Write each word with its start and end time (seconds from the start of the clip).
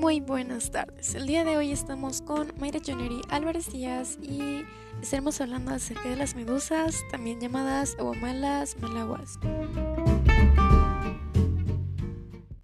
Muy 0.00 0.20
buenas 0.20 0.70
tardes. 0.70 1.14
El 1.14 1.26
día 1.26 1.44
de 1.44 1.58
hoy 1.58 1.72
estamos 1.72 2.22
con 2.22 2.54
Mayra 2.58 2.80
Joneri 2.82 3.20
Álvarez 3.28 3.70
Díaz 3.70 4.16
y 4.22 4.64
estaremos 5.02 5.42
hablando 5.42 5.72
acerca 5.72 6.08
de 6.08 6.16
las 6.16 6.34
medusas, 6.34 6.96
también 7.10 7.38
llamadas 7.38 7.96
aguamalas 7.98 8.78
malaguas. 8.80 9.38